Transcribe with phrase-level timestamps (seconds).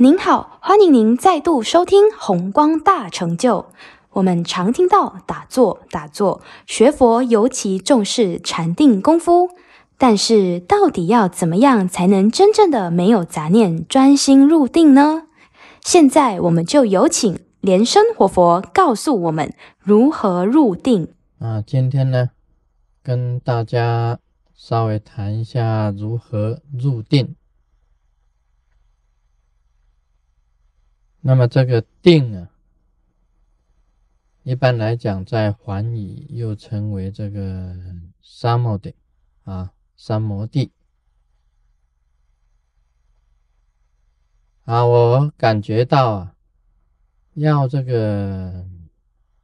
[0.00, 3.62] 您好，欢迎您再度收听《红光大成就》。
[4.10, 9.48] 我们常听到打坐、打坐，学佛尤其重视禅定功夫。
[9.96, 15.24] 但是，到底要怎么样才能真正的没有杂念、专心入定呢？
[15.80, 21.08] 现在，我们就有请莲生活佛告诉我们如何入定。
[21.40, 22.30] 啊，今天呢，
[23.02, 24.20] 跟大家
[24.54, 27.34] 稍微谈一下如何入定。
[31.28, 32.48] 那么这个定啊，
[34.44, 37.76] 一般来讲，在梵语又称为这个
[38.22, 38.94] 三摩地
[39.44, 40.72] 啊，三摩地
[44.64, 44.86] 啊。
[44.86, 46.34] 我感觉到啊，
[47.34, 48.66] 要这个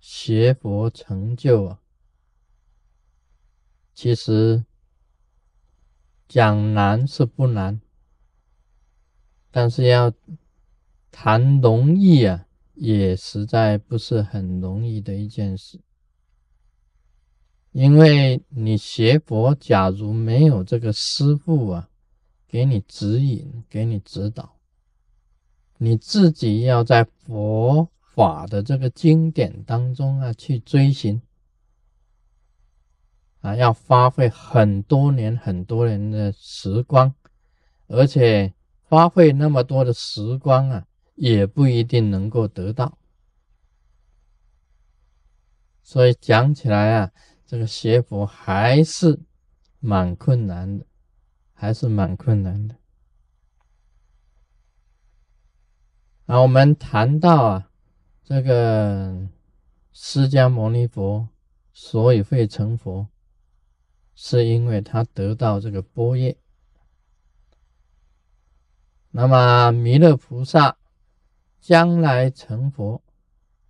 [0.00, 1.80] 学佛成就啊，
[3.92, 4.64] 其实
[6.26, 7.78] 讲难是不难，
[9.50, 10.10] 但是要。
[11.16, 15.80] 谈容易啊，也实在不是很容易的一件事。
[17.70, 21.88] 因为你学佛，假如没有这个师傅啊，
[22.48, 24.56] 给你指引、给你指导，
[25.78, 31.22] 你自己要在佛法的这个经典当中啊去追寻
[33.40, 37.14] 啊，要花费很多年、很多年的时光，
[37.86, 40.84] 而且花费那么多的时光啊。
[41.16, 42.98] 也不一定能够得到，
[45.80, 47.12] 所以讲起来啊，
[47.46, 49.20] 这个学佛还是
[49.78, 50.84] 蛮困难的，
[51.52, 52.76] 还是蛮困难的。
[56.26, 57.70] 啊，我们谈到啊，
[58.24, 59.28] 这个
[59.92, 61.28] 释迦牟尼佛
[61.72, 63.06] 所以会成佛，
[64.16, 66.36] 是因为他得到这个波叶。
[69.12, 70.76] 那么弥勒菩萨。
[71.64, 73.02] 将来成佛，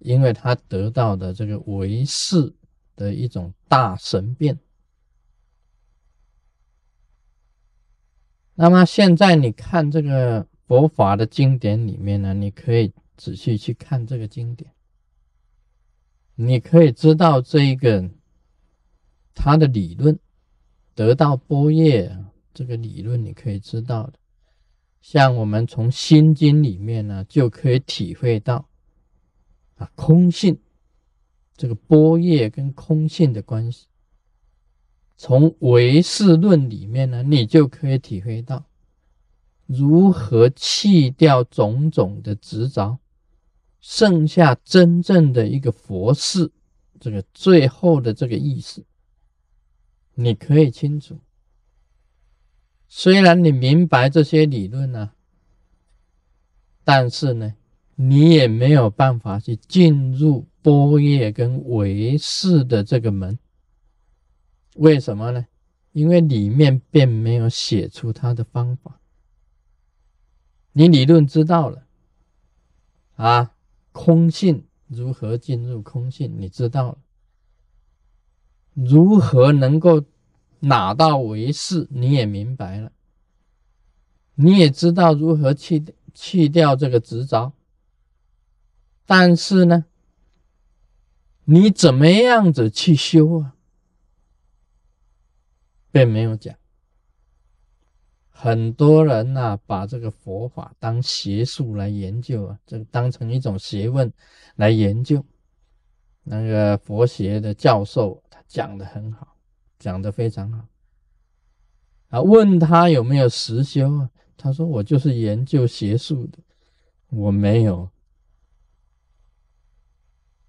[0.00, 2.52] 因为他得到的这个唯识
[2.96, 4.58] 的一种大神变。
[8.56, 14.72] 那么现在你看这个佛法的经典里面呢，你可以仔细去看这个经典，
[16.34, 18.10] 你可以知道这一个
[19.32, 20.18] 他的理论，
[20.96, 22.18] 得到波叶
[22.52, 24.18] 这个理论，你可以知道的。
[25.08, 28.68] 像我们从心经里面呢，就可以体会到
[29.76, 30.58] 啊空性
[31.56, 33.86] 这个波叶跟空性的关系。
[35.16, 38.64] 从唯识论里面呢，你就可以体会到
[39.66, 42.98] 如何弃掉种种的执着，
[43.80, 46.50] 剩下真正的一个佛事，
[46.98, 48.84] 这个最后的这个意思，
[50.14, 51.16] 你可以清楚。
[52.88, 55.12] 虽然你明白这些理论呢，
[56.84, 57.54] 但是呢，
[57.96, 63.38] 你也没有办法去进入波叶跟唯识的这个门。
[64.76, 65.46] 为什么呢？
[65.92, 69.00] 因为里面并没有写出他的方法。
[70.72, 71.86] 你理论知道了
[73.16, 73.54] 啊，
[73.92, 76.98] 空性如何进入空性，你知道了，
[78.74, 80.04] 如何能够？
[80.60, 82.92] 哪道为是，你也明白了，
[84.34, 85.84] 你也知道如何去
[86.14, 87.52] 去掉这个执着，
[89.04, 89.84] 但是呢，
[91.44, 93.54] 你怎么样子去修啊，
[95.92, 96.54] 并没有讲。
[98.30, 104.12] 很多人呐，把这个佛法当学术来研究啊，这个当成一种学问
[104.56, 105.24] 来研究。
[106.22, 109.35] 那个佛学的教授他讲的很好。
[109.78, 110.68] 讲的非常好
[112.08, 112.22] 啊！
[112.22, 114.10] 问他有没有实修啊？
[114.36, 116.38] 他说：“我就是研究邪术的，
[117.10, 117.90] 我没有。”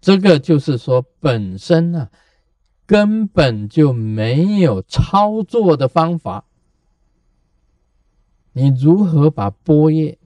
[0.00, 2.10] 这个就是说，本身呢
[2.86, 6.44] 根本就没有操作的方法。
[8.52, 10.18] 你如何把波叶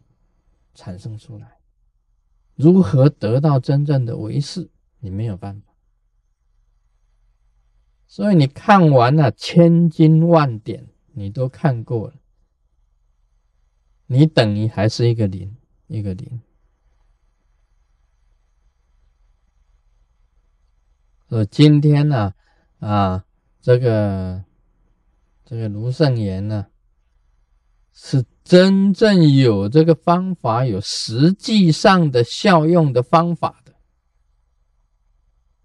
[0.75, 1.59] 产生出来？
[2.55, 4.71] 如何得到真正的唯识？
[5.01, 5.72] 你没有办法。
[8.15, 12.15] 所以你看完了千经万典，你都看过了，
[14.05, 15.57] 你等于还是一个零，
[15.87, 16.43] 一个零。
[21.31, 22.35] 说今天呢，
[22.81, 23.25] 啊，
[23.63, 24.45] 这个
[25.47, 26.67] 这个卢圣言呢，
[27.95, 33.62] 是真正有这个方法，有实际上的效用的方法。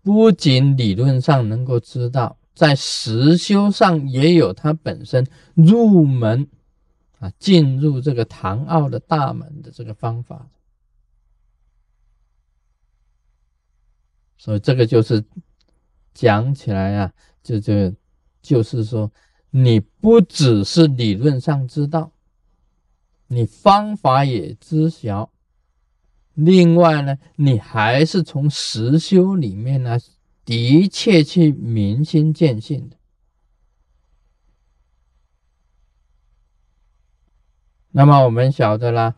[0.07, 6.48] 不仅理论上能够知道，在实修上也有它本身入门
[7.19, 10.48] 啊，进入这个唐奥的大门的这个方法。
[14.38, 15.21] 所以这个就是
[16.13, 17.13] 讲起来啊，
[17.44, 17.94] 就就
[18.42, 19.12] 就是说，
[19.50, 22.13] 你不只是理论上知道，
[23.27, 25.30] 你方法也知晓，
[26.38, 29.98] 另外呢，你还是从实修里面呢，
[30.45, 32.95] 的确去明心见性的。
[37.89, 39.16] 那么我们晓得啦，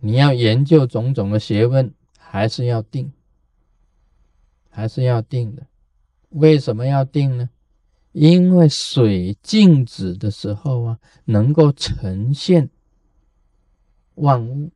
[0.00, 1.94] 你要研究种种的学问。
[2.34, 3.12] 还是要定，
[4.70, 5.66] 还是要定的。
[6.30, 7.50] 为什么要定呢？
[8.12, 12.70] 因为水静止的时候啊，能够呈现
[14.14, 14.70] 万物；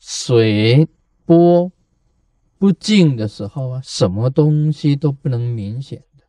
[0.00, 0.88] 水
[1.24, 1.70] 波
[2.58, 6.24] 不静的时候啊，什么东西都不能明显的。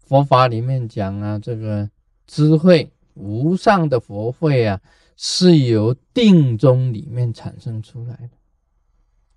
[0.00, 1.88] 佛法里面讲啊，这个
[2.26, 4.82] 智慧无上的佛慧啊。
[5.22, 8.30] 是由定中里面产生出来的。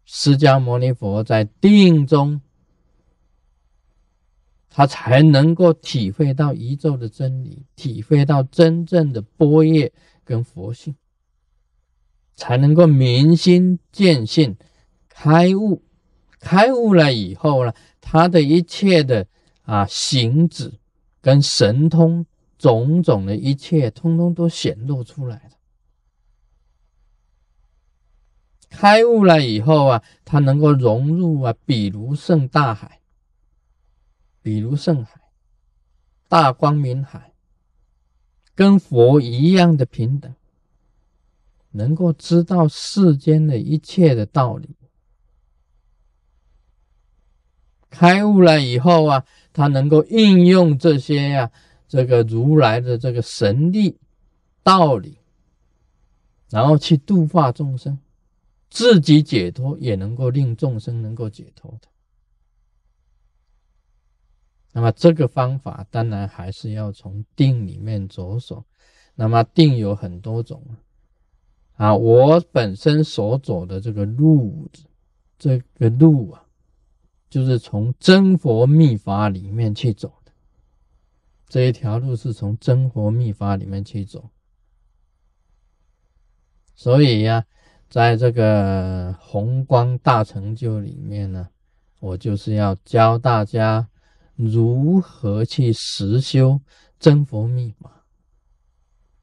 [0.05, 2.39] 释迦牟尼佛在定中，
[4.69, 9.91] 他才能够体会到宇宙的真理，体会到真正的波叶
[10.23, 10.95] 跟佛性，
[12.35, 14.57] 才能够明心见性，
[15.09, 15.83] 开悟。
[16.39, 19.27] 开悟了以后呢，他的一切的
[19.63, 20.73] 啊行止
[21.21, 22.25] 跟神通
[22.57, 25.51] 种种的一切，通通都显露出来了。
[28.69, 32.99] 开悟了以后啊，他能够融入啊，比如圣大海，
[34.41, 35.21] 比如圣海，
[36.27, 37.33] 大光明海，
[38.55, 40.35] 跟佛一样的平等，
[41.73, 44.75] 能够知道世间的一切的道理。
[47.89, 51.51] 开悟了以后啊，他能够应用这些呀，
[51.87, 53.99] 这个如来的这个神力
[54.63, 55.19] 道理，
[56.49, 57.99] 然后去度化众生。
[58.69, 61.87] 自己解脱，也能够令众生能够解脱的。
[64.71, 68.65] 那么这个方法当然还是要从定里面着手。
[69.13, 70.65] 那么定有很多种
[71.83, 74.69] 啊，我本身所走的这个路，
[75.37, 76.45] 这个路啊，
[77.29, 80.31] 就是从真佛密法里面去走的。
[81.49, 84.29] 这一条路是从真佛密法里面去走，
[86.73, 87.43] 所以呀。
[87.89, 91.49] 在这个宏光大成就里面呢，
[91.99, 93.87] 我就是要教大家
[94.35, 96.59] 如何去实修
[96.97, 98.03] 真佛密法，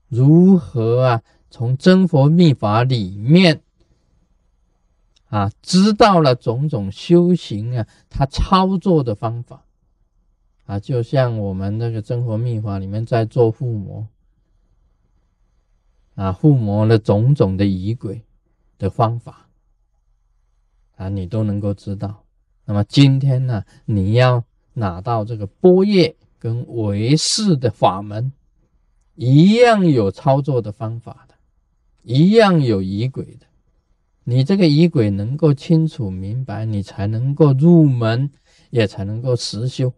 [0.06, 3.60] 如何啊从真佛密法里面
[5.26, 9.64] 啊知道了种种修行啊，他操作的方法
[10.64, 14.06] 啊，就像我们那个真佛密法里面在做附魔
[16.14, 18.22] 啊，护魔的种种的仪轨。
[18.80, 19.46] 的方法
[20.96, 22.24] 啊，你都能够知道。
[22.64, 24.42] 那么今天呢，你要
[24.72, 28.32] 拿到这个波叶跟唯识的法门，
[29.16, 31.34] 一样有操作的方法的，
[32.02, 33.46] 一样有疑鬼的。
[34.24, 38.30] 你这个疑鬼能够清楚明白，你才能够入门，
[38.70, 39.92] 也才能够实修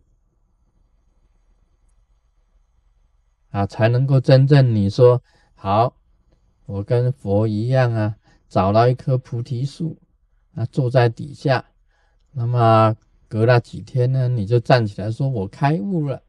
[3.51, 5.23] 啊，才能够真正你说
[5.55, 5.97] 好，
[6.67, 8.17] 我跟佛一样啊。
[8.49, 9.97] 找到一棵菩提树，
[10.55, 11.65] 啊，坐在底下，
[12.33, 12.95] 那么
[13.27, 16.23] 隔了几天呢，你就站起来说：“我开悟了。”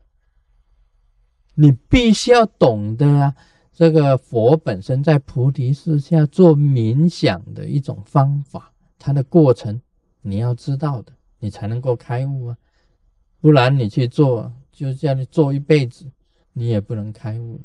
[1.55, 3.35] 你必须要懂得啊，
[3.75, 9.81] 这个佛本身在菩提树下做冥想的一种方法，它的过程
[10.21, 12.57] 你要知道的，你才能够开悟啊，
[13.41, 16.05] 不然你去做，就叫你做一辈子，
[16.53, 17.59] 你也不能开悟。